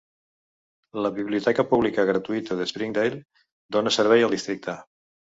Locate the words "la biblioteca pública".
1.05-2.05